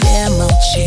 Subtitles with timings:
[0.00, 0.86] 别冒气